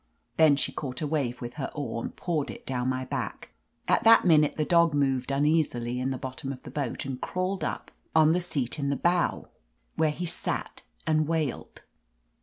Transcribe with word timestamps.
Then 0.37 0.55
she 0.55 0.71
caught 0.71 1.01
a 1.01 1.05
wave 1.05 1.41
with 1.41 1.53
her 1.61 1.69
oar, 1.75 2.01
and 2.01 2.15
poured 2.15 2.49
it 2.49 2.65
down 2.65 2.89
my 2.89 3.05
back. 3.05 3.49
At 3.87 4.03
that 4.03 4.25
minute 4.25 4.55
the 4.57 4.65
dog 4.65 4.95
moved 4.95 5.29
uneasily 5.29 5.99
in 5.99 6.09
the 6.09 6.17
bottom 6.17 6.51
of 6.51 6.63
the 6.63 6.71
boat 6.71 7.05
and 7.05 7.21
crawled 7.21 7.63
up 7.63 7.91
on 8.15 8.33
tL 8.33 8.39
.;.'iat 8.39 8.79
in 8.79 8.89
the 8.89 8.95
bow, 8.95 9.49
where 9.97 10.09
he 10.09 10.25
sat 10.25 10.81
and 11.05 11.27
wailed. 11.27 11.83